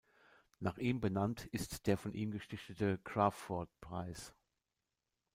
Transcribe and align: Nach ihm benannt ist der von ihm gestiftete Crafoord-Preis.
Nach 0.59 0.79
ihm 0.79 0.99
benannt 0.99 1.45
ist 1.51 1.85
der 1.85 1.95
von 1.95 2.15
ihm 2.15 2.31
gestiftete 2.31 2.97
Crafoord-Preis. 3.03 4.33